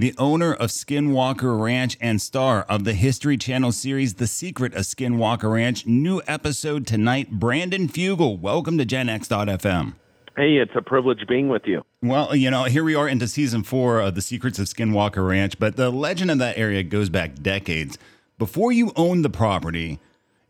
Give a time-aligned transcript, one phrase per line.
[0.00, 4.84] the owner of Skinwalker Ranch and star of the History Channel series The Secret of
[4.84, 5.86] Skinwalker Ranch.
[5.86, 7.32] New episode tonight.
[7.32, 8.40] Brandon Fugal.
[8.40, 9.94] welcome to GenX.fm.
[10.36, 11.84] Hey, it's a privilege being with you.
[12.02, 15.58] Well, you know, here we are into season four of The Secrets of Skinwalker Ranch,
[15.58, 17.98] but the legend of that area goes back decades.
[18.38, 19.98] Before you owned the property,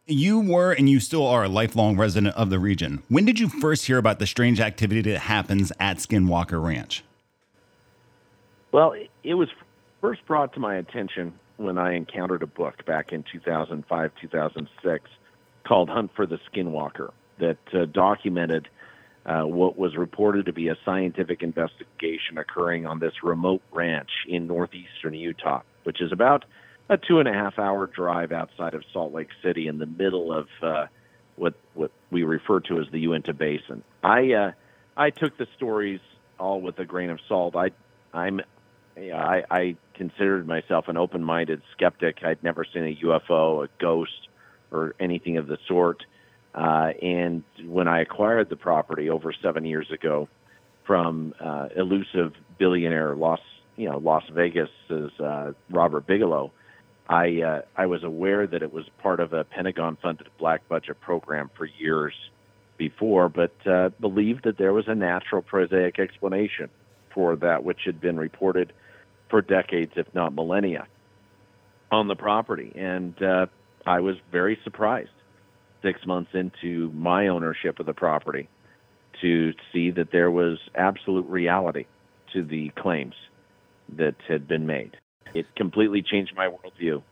[0.06, 3.02] you were and you still are a lifelong resident of the region.
[3.08, 7.02] When did you first hear about the strange activity that happens at Skinwalker Ranch?
[8.72, 8.94] Well,
[9.24, 9.48] it was
[10.00, 15.10] first brought to my attention when I encountered a book back in 2005, 2006
[15.66, 18.68] called Hunt for the Skinwalker that uh, documented
[19.26, 24.46] uh, what was reported to be a scientific investigation occurring on this remote ranch in
[24.46, 26.44] northeastern Utah, which is about
[26.88, 30.32] a two and a half hour drive outside of Salt Lake City in the middle
[30.32, 30.86] of uh,
[31.36, 33.82] what what we refer to as the Uinta Basin.
[34.02, 34.52] I uh,
[34.96, 36.00] I took the stories
[36.38, 37.54] all with a grain of salt.
[37.54, 37.70] I
[38.12, 38.40] I'm
[39.08, 42.18] I, I considered myself an open minded skeptic.
[42.22, 44.28] I'd never seen a UFO, a ghost,
[44.70, 46.04] or anything of the sort.
[46.54, 50.28] Uh, and when I acquired the property over seven years ago
[50.86, 53.40] from uh, elusive billionaire Las,
[53.76, 56.52] you know, Las Vegas's uh, Robert Bigelow,
[57.08, 61.50] I uh, I was aware that it was part of a Pentagon-funded black budget program
[61.56, 62.14] for years
[62.76, 66.70] before, but uh, believed that there was a natural prosaic explanation
[67.12, 68.72] for that which had been reported
[69.30, 70.86] for decades, if not millennia,
[71.90, 72.72] on the property.
[72.74, 73.46] And uh,
[73.86, 75.10] I was very surprised
[75.82, 78.48] six months into my ownership of the property
[79.22, 81.86] to see that there was absolute reality
[82.32, 83.14] to the claims
[83.96, 84.96] that had been made.
[85.34, 87.02] It completely changed my worldview.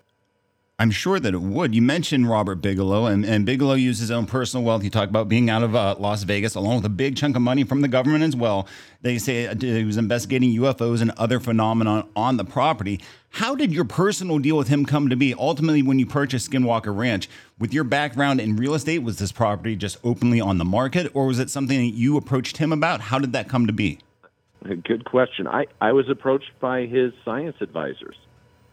[0.81, 1.75] I'm sure that it would.
[1.75, 4.84] You mentioned Robert Bigelow, and, and Bigelow used his own personal wealth.
[4.84, 7.43] You talked about being out of uh, Las Vegas, along with a big chunk of
[7.43, 8.69] money from the government as well.
[9.03, 13.01] They say uh, he was investigating UFOs and other phenomena on the property.
[13.31, 15.34] How did your personal deal with him come to be?
[15.34, 19.75] Ultimately, when you purchased Skinwalker Ranch, with your background in real estate, was this property
[19.75, 23.00] just openly on the market, or was it something that you approached him about?
[23.00, 23.99] How did that come to be?
[24.62, 25.49] Good question.
[25.49, 28.15] I, I was approached by his science advisors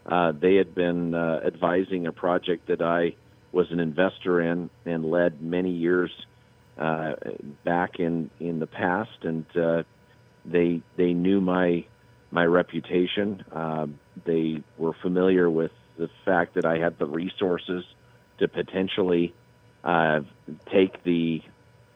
[0.08, 3.14] uh, they had been uh, advising a project that I
[3.52, 6.10] was an investor in and led many years
[6.78, 7.14] uh,
[7.64, 9.82] back in in the past, and uh,
[10.44, 11.84] they they knew my
[12.30, 13.44] my reputation.
[13.50, 13.86] Uh,
[14.24, 17.84] they were familiar with the fact that I had the resources
[18.38, 19.34] to potentially
[19.82, 20.20] uh,
[20.70, 21.42] take the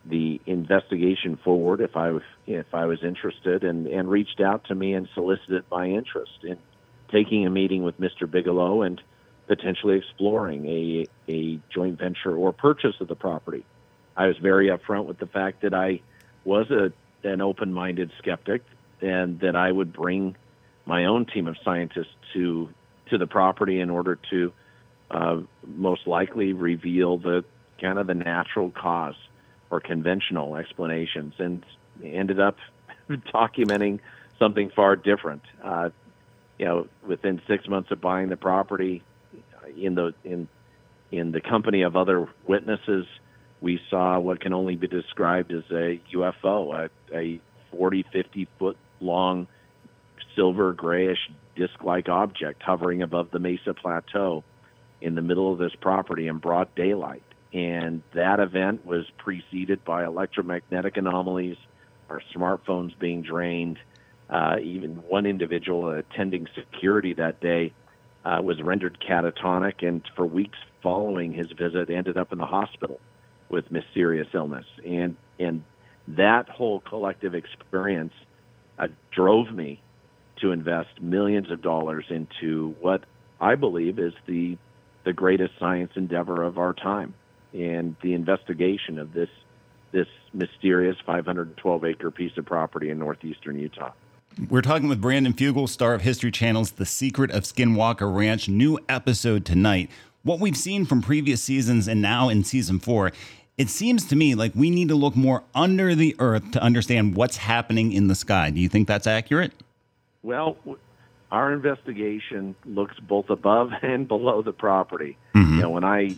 [0.06, 4.94] the investigation forward if I if I was interested, and and reached out to me
[4.94, 6.56] and solicited my interest in
[7.10, 8.30] taking a meeting with Mr.
[8.30, 9.00] Bigelow and
[9.46, 13.64] potentially exploring a, a joint venture or purchase of the property.
[14.16, 16.00] I was very upfront with the fact that I
[16.44, 16.92] was a,
[17.26, 18.62] an open minded skeptic
[19.00, 20.36] and that I would bring
[20.86, 22.68] my own team of scientists to,
[23.10, 24.52] to the property in order to
[25.10, 27.44] uh, most likely reveal the
[27.80, 29.16] kind of the natural cause
[29.70, 31.64] or conventional explanations and
[32.04, 32.56] ended up
[33.10, 34.00] documenting
[34.38, 35.42] something far different.
[35.62, 35.90] Uh,
[36.60, 39.02] you know, within six months of buying the property,
[39.34, 40.46] uh, in the in
[41.10, 43.06] in the company of other witnesses,
[43.62, 47.40] we saw what can only be described as a UFO, a, a
[47.70, 49.48] 40, 50 foot long
[50.36, 54.44] silver grayish disc like object hovering above the Mesa Plateau
[55.00, 57.22] in the middle of this property in broad daylight.
[57.54, 61.56] And that event was preceded by electromagnetic anomalies,
[62.10, 63.78] our smartphones being drained,
[64.30, 67.72] uh, even one individual attending security that day
[68.24, 73.00] uh, was rendered catatonic, and for weeks following his visit, ended up in the hospital
[73.48, 74.66] with mysterious illness.
[74.86, 75.64] And and
[76.06, 78.12] that whole collective experience
[78.78, 79.80] uh, drove me
[80.40, 83.04] to invest millions of dollars into what
[83.40, 84.56] I believe is the
[85.04, 87.14] the greatest science endeavor of our time,
[87.52, 89.30] and the investigation of this
[89.92, 93.90] this mysterious 512 acre piece of property in northeastern Utah.
[94.38, 98.78] We're talking with Brandon Fugal, star of History Channel's The Secret of Skinwalker Ranch, new
[98.88, 99.90] episode tonight.
[100.22, 103.10] What we've seen from previous seasons and now in season four,
[103.58, 107.16] it seems to me like we need to look more under the earth to understand
[107.16, 108.50] what's happening in the sky.
[108.50, 109.52] Do you think that's accurate?
[110.22, 110.56] Well,
[111.32, 115.18] our investigation looks both above and below the property.
[115.34, 115.56] Mm-hmm.
[115.56, 116.16] You know, when I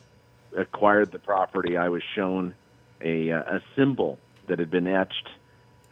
[0.56, 2.54] acquired the property, I was shown
[3.00, 4.18] a, a symbol
[4.48, 5.28] that had been etched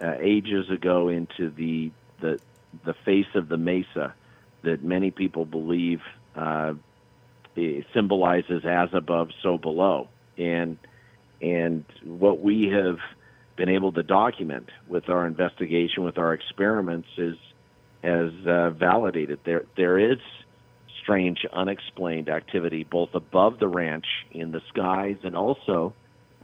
[0.03, 1.91] uh, ages ago into the
[2.21, 2.41] the
[2.85, 4.15] the face of the mesa
[4.63, 6.03] that many people believe
[6.37, 6.75] uh,
[7.93, 10.09] symbolizes as above, so below,
[10.39, 10.79] and
[11.43, 12.99] and what we have
[13.57, 17.37] been able to document with our investigation, with our experiments, is
[18.03, 19.41] has uh, validated.
[19.45, 20.19] There there is
[21.03, 25.95] strange, unexplained activity both above the ranch in the skies and also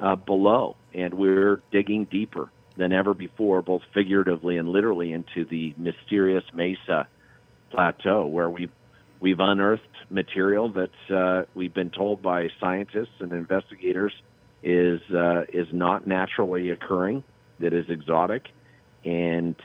[0.00, 0.76] uh, below.
[0.94, 7.08] And we're digging deeper than ever before, both figuratively and literally, into the mysterious Mesa
[7.70, 8.68] Plateau, where we
[9.20, 14.12] we've unearthed material that uh, we've been told by scientists and investigators
[14.62, 17.24] is uh, is not naturally occurring,
[17.60, 18.48] that is exotic,
[19.04, 19.56] and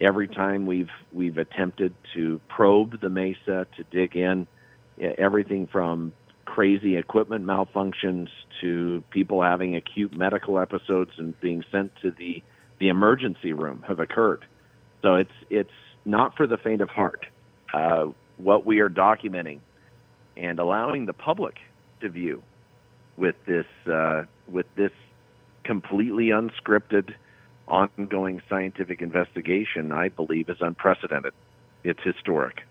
[0.00, 4.46] every time we've we've attempted to probe the mesa to dig in,
[4.98, 6.12] everything from
[6.50, 8.28] crazy equipment malfunctions
[8.60, 12.42] to people having acute medical episodes and being sent to the
[12.80, 14.44] the emergency room have occurred.
[15.02, 15.70] So it's it's
[16.04, 17.26] not for the faint of heart.
[17.72, 18.06] Uh,
[18.36, 19.60] what we are documenting
[20.36, 21.58] and allowing the public
[22.00, 22.42] to view
[23.16, 24.92] with this uh, with this
[25.62, 27.14] completely unscripted,
[27.68, 31.32] ongoing scientific investigation, I believe, is unprecedented.
[31.84, 32.62] It's historic.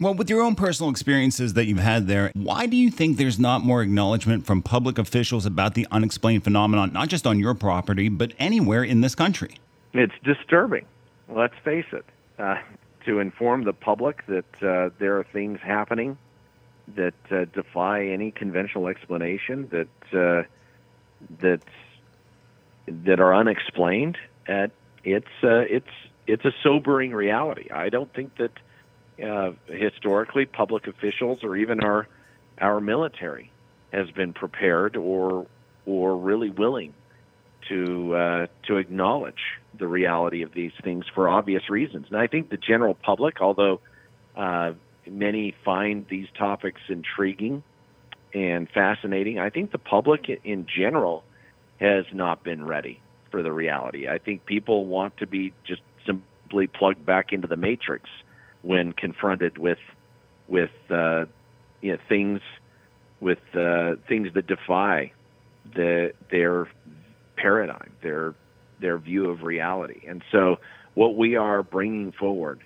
[0.00, 3.40] Well, with your own personal experiences that you've had there, why do you think there's
[3.40, 8.08] not more acknowledgement from public officials about the unexplained phenomenon, not just on your property,
[8.08, 9.56] but anywhere in this country?
[9.94, 10.86] It's disturbing.
[11.28, 12.04] Let's face it.
[12.38, 12.58] Uh,
[13.06, 16.16] to inform the public that uh, there are things happening
[16.94, 20.46] that uh, defy any conventional explanation, that uh,
[21.40, 21.62] that
[22.86, 24.16] that are unexplained.
[24.46, 25.90] It's uh, it's
[26.28, 27.68] it's a sobering reality.
[27.72, 28.52] I don't think that
[29.24, 32.06] uh, historically public officials or even our
[32.60, 33.50] our military
[33.92, 35.46] has been prepared or
[35.86, 36.94] or really willing
[37.68, 42.06] to uh, to acknowledge the reality of these things for obvious reasons.
[42.10, 43.80] And I think the general public, although
[44.36, 44.72] uh,
[45.06, 47.62] many find these topics intriguing
[48.34, 51.24] and fascinating, I think the public in general
[51.80, 53.00] has not been ready
[53.30, 54.08] for the reality.
[54.08, 58.08] I think people want to be just simply plugged back into the matrix
[58.62, 59.78] when confronted with
[60.48, 61.26] with uh,
[61.80, 62.40] you know, things
[63.20, 65.12] with uh, things that defy
[65.74, 66.68] the their
[67.36, 68.34] paradigm, their
[68.80, 70.00] their view of reality.
[70.06, 70.58] And so,
[70.94, 72.60] what we are bringing forward,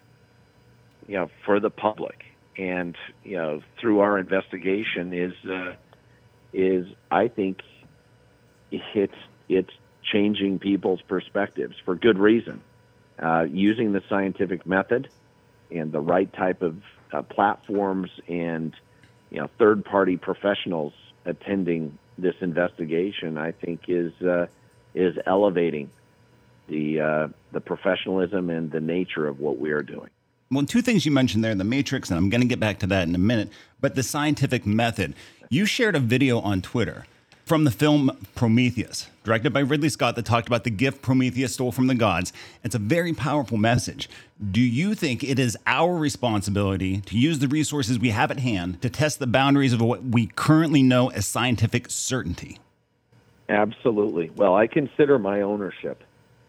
[1.07, 2.25] you know, for the public,
[2.57, 5.75] and you know, through our investigation, is uh,
[6.53, 7.63] is I think
[8.71, 9.15] it's
[9.49, 9.71] it's
[10.13, 12.63] changing people's perspectives for good reason.
[13.23, 15.09] Uh, using the scientific method
[15.75, 16.77] and the right type of
[17.13, 18.75] uh, platforms and
[19.31, 20.93] you know third party professionals
[21.25, 24.47] attending this investigation, I think is uh,
[24.95, 25.91] is elevating
[26.69, 30.11] the uh, the professionalism and the nature of what we are doing.
[30.51, 32.87] Well, two things you mentioned there, the matrix, and I'm going to get back to
[32.89, 33.49] that in a minute,
[33.81, 35.15] but the scientific method.
[35.49, 37.05] You shared a video on Twitter
[37.45, 41.73] from the film Prometheus, directed by Ridley Scott, that talked about the gift Prometheus stole
[41.73, 42.33] from the gods.
[42.63, 44.09] It's a very powerful message.
[44.51, 48.81] Do you think it is our responsibility to use the resources we have at hand
[48.83, 52.59] to test the boundaries of what we currently know as scientific certainty?
[53.49, 54.31] Absolutely.
[54.35, 56.03] Well, I consider my ownership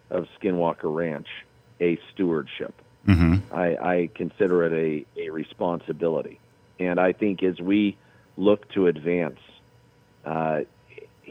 [0.09, 1.27] of Skinwalker Ranch
[1.81, 2.73] a stewardship.
[3.07, 3.53] Mm-hmm.
[3.53, 6.39] I, I consider it a, a responsibility.
[6.79, 7.97] And I think as we
[8.37, 9.39] look to advance
[10.25, 10.61] uh,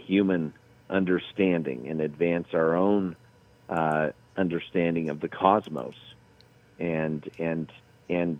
[0.07, 0.53] human
[0.91, 3.17] understanding and advance our own
[3.69, 5.95] uh, understanding of the cosmos
[6.79, 7.71] and and
[8.09, 8.39] and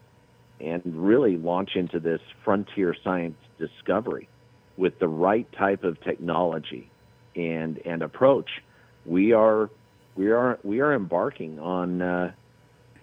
[0.61, 4.29] and really launch into this frontier science discovery
[4.77, 6.89] with the right type of technology
[7.37, 8.63] and and approach.
[9.05, 9.71] We are
[10.15, 12.33] we are we are embarking on uh,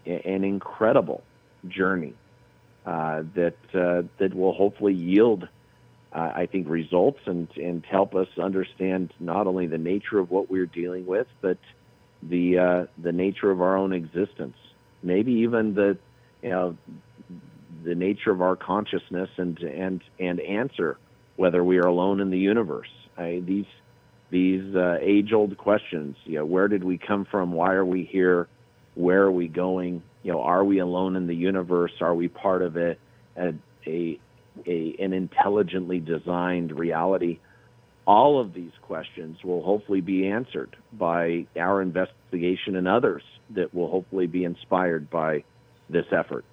[0.05, 1.23] an incredible
[1.67, 2.13] journey
[2.85, 5.47] uh, that uh, that will hopefully yield
[6.13, 10.49] uh, I think, results and, and help us understand not only the nature of what
[10.49, 11.57] we're dealing with, but
[12.23, 14.57] the uh, the nature of our own existence,
[15.03, 15.97] maybe even the
[16.41, 16.77] you know
[17.83, 20.97] the nature of our consciousness and and and answer
[21.35, 22.89] whether we are alone in the universe.
[23.17, 23.65] I, these
[24.29, 27.51] these uh, age old questions, you know, where did we come from?
[27.51, 28.47] Why are we here?
[28.95, 30.03] Where are we going?
[30.23, 31.93] You know, are we alone in the universe?
[32.01, 32.95] Are we part of a,
[33.37, 33.53] a,
[33.87, 34.19] a
[34.67, 37.39] a, an intelligently designed reality?
[38.05, 43.89] All of these questions will hopefully be answered by our investigation and others that will
[43.89, 45.43] hopefully be inspired by
[45.89, 46.45] this effort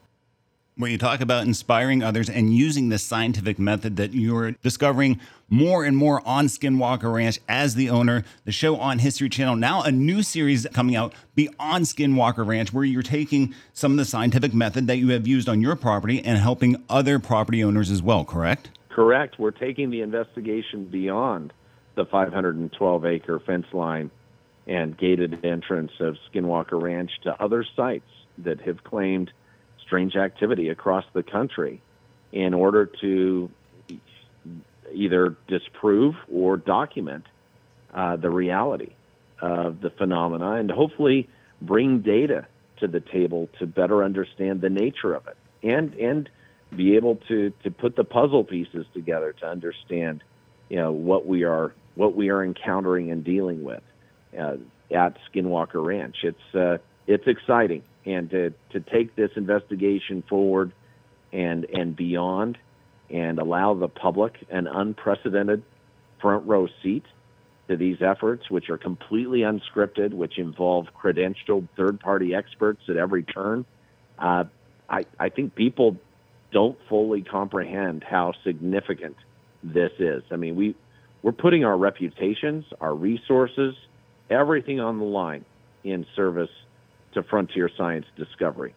[0.79, 5.19] when you talk about inspiring others and using this scientific method that you're discovering
[5.49, 9.83] more and more on Skinwalker Ranch as the owner, the show on History Channel, now
[9.83, 14.53] a new series coming out beyond Skinwalker Ranch, where you're taking some of the scientific
[14.53, 18.27] method that you have used on your property and helping other property owners as well,
[18.27, 18.69] correct?
[18.91, 19.39] Correct.
[19.39, 21.55] We're taking the investigation beyond
[21.95, 24.11] the 512 acre fence line
[24.67, 29.33] and gated entrance of Skinwalker Ranch to other sites that have claimed
[29.87, 31.81] strange activity across the country
[32.33, 33.51] in order to
[34.93, 37.25] either disprove or document
[37.95, 38.93] uh, the reality
[39.41, 41.29] of the phenomena and hopefully
[41.63, 42.47] bring data
[42.79, 46.29] to the table to better understand the nature of it and and
[46.75, 50.23] be able to to put the puzzle pieces together to understand
[50.69, 53.83] you know what we are what we are encountering and dealing with
[54.39, 54.57] uh,
[54.95, 56.17] at Skinwalker Ranch.
[56.23, 60.73] It's uh, it's exciting, and to to take this investigation forward
[61.33, 62.57] and and beyond,
[63.11, 65.63] and allow the public an unprecedented
[66.21, 67.05] front row seat
[67.69, 73.25] to these efforts, which are completely unscripted, which involve credentialed third party experts at every
[73.25, 73.65] turn.
[74.19, 74.45] Uh,
[74.89, 75.97] I, I think people
[76.53, 79.17] don't fully comprehend how significant
[79.65, 80.23] this is.
[80.31, 80.77] I mean, we
[81.23, 83.75] we're putting our reputations, our resources,
[84.31, 85.45] everything on the line
[85.83, 86.51] in service
[87.17, 88.75] to frontier science discovery.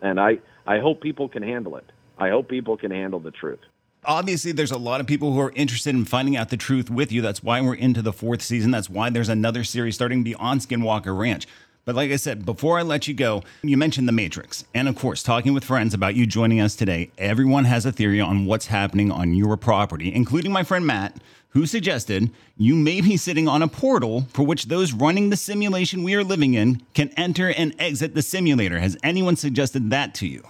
[0.00, 1.84] And I, I hope people can handle it.
[2.18, 3.60] I hope people can handle the truth.
[4.04, 7.12] Obviously, there's a lot of people who are interested in finding out the truth with
[7.12, 7.22] you.
[7.22, 8.72] That's why we're into the fourth season.
[8.72, 11.46] That's why there's another series starting beyond Skinwalker Ranch.
[11.84, 14.64] But like I said, before I let you go, you mentioned The Matrix.
[14.72, 18.20] And of course, talking with friends about you joining us today, everyone has a theory
[18.20, 21.16] on what's happening on your property, including my friend Matt,
[21.50, 26.04] who suggested you may be sitting on a portal for which those running the simulation
[26.04, 28.78] we are living in can enter and exit the simulator.
[28.78, 30.44] Has anyone suggested that to you?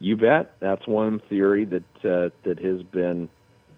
[0.00, 0.56] You bet.
[0.58, 3.28] That's one theory that uh, that has been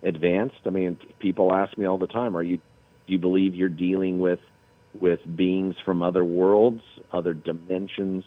[0.03, 0.57] advanced.
[0.65, 4.19] I mean, people ask me all the time, "Are you do you believe you're dealing
[4.19, 4.41] with
[5.01, 8.25] with beings from other worlds, other dimensions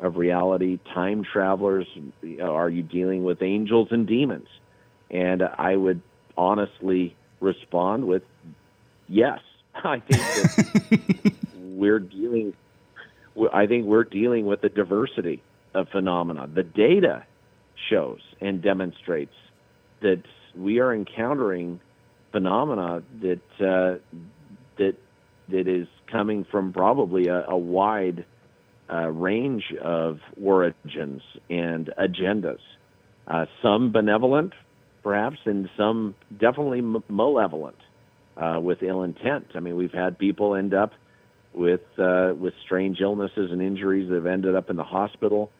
[0.00, 1.86] of reality, time travelers?
[2.42, 4.48] Are you dealing with angels and demons?"
[5.10, 6.00] And I would
[6.36, 8.22] honestly respond with
[9.08, 9.40] yes.
[9.74, 12.54] I think that we're dealing.
[13.52, 15.42] I think we're dealing with a diversity
[15.74, 16.46] of phenomena.
[16.46, 17.24] The data
[17.90, 19.34] shows and demonstrates
[20.00, 20.22] that
[20.56, 21.80] we are encountering
[22.30, 23.98] phenomena that uh,
[24.78, 24.94] that
[25.48, 28.24] that is coming from probably a, a wide
[28.92, 32.58] uh, range of origins and agendas.
[33.26, 34.52] Uh, some benevolent,
[35.02, 37.76] perhaps, and some definitely malevolent
[38.36, 39.46] uh, with ill intent.
[39.54, 40.92] I mean, we've had people end up
[41.54, 45.50] with uh, with strange illnesses and injuries that have ended up in the hospital.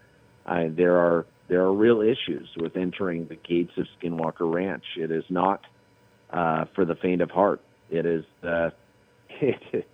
[0.46, 4.84] There are there are real issues with entering the gates of Skinwalker Ranch.
[4.96, 5.60] It is not
[6.30, 7.60] uh, for the faint of heart.
[7.90, 8.70] It is uh,
[9.40, 9.86] it,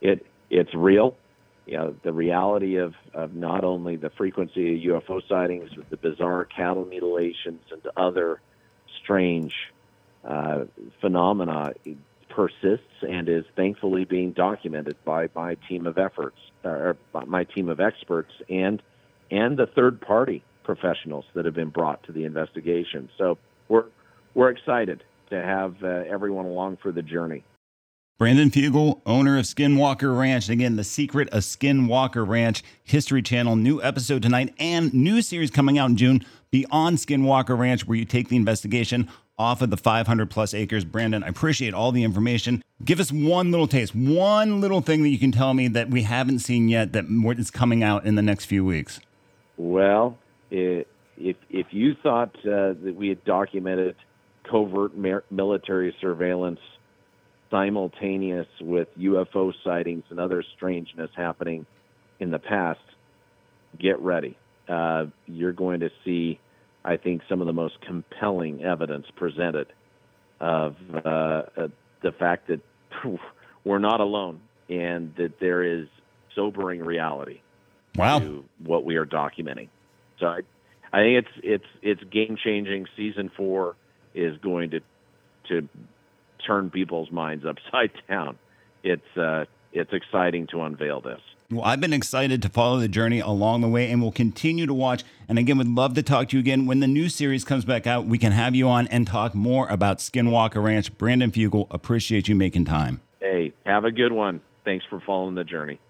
[0.00, 1.16] it it's real.
[1.66, 5.96] You know the reality of, of not only the frequency of UFO sightings, but the
[5.96, 8.40] bizarre cattle mutilations and other
[9.02, 9.54] strange
[10.24, 10.64] uh,
[11.00, 11.72] phenomena
[12.28, 17.80] persists and is thankfully being documented by my team of efforts, or my team of
[17.80, 18.82] experts, and
[19.30, 23.08] and the third party professionals that have been brought to the investigation.
[23.18, 23.38] So
[23.68, 23.86] we're
[24.34, 27.44] we're excited to have uh, everyone along for the journey.
[28.18, 30.48] Brandon Fugal, owner of Skinwalker Ranch.
[30.48, 35.52] And Again, The Secret of Skinwalker Ranch, History Channel, new episode tonight, and new series
[35.52, 39.08] coming out in June, Beyond Skinwalker Ranch, where you take the investigation
[39.38, 40.84] off of the 500 plus acres.
[40.84, 42.64] Brandon, I appreciate all the information.
[42.84, 46.02] Give us one little taste, one little thing that you can tell me that we
[46.02, 47.04] haven't seen yet that
[47.38, 48.98] is coming out in the next few weeks.
[49.56, 50.18] Well,
[50.50, 53.94] if if you thought uh, that we had documented
[54.42, 54.96] covert
[55.30, 56.58] military surveillance
[57.50, 61.66] simultaneous with UFO sightings and other strangeness happening
[62.20, 62.80] in the past,
[63.78, 64.36] get ready.
[64.68, 66.38] Uh, you're going to see,
[66.84, 69.68] I think, some of the most compelling evidence presented
[70.40, 71.42] of uh,
[72.02, 72.60] the fact that
[73.64, 75.88] we're not alone and that there is
[76.34, 77.40] sobering reality
[77.96, 78.18] wow.
[78.18, 79.68] to what we are documenting.
[80.20, 80.40] So I,
[80.92, 82.86] I think it's it's it's game changing.
[82.96, 83.76] Season four
[84.14, 84.80] is going to
[85.48, 85.68] to
[86.46, 88.38] turn people's minds upside down.
[88.82, 91.20] It's uh, it's exciting to unveil this.
[91.50, 94.74] Well, I've been excited to follow the journey along the way and we'll continue to
[94.74, 95.02] watch.
[95.28, 96.66] And again, would love to talk to you again.
[96.66, 99.66] When the new series comes back out, we can have you on and talk more
[99.68, 100.96] about Skinwalker Ranch.
[100.98, 103.00] Brandon Fugal, appreciate you making time.
[103.20, 104.42] Hey, have a good one.
[104.66, 105.80] Thanks for following the journey.